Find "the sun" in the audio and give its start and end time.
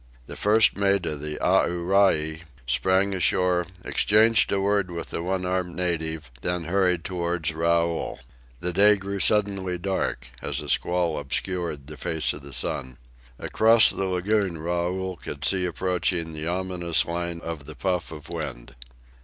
12.41-12.97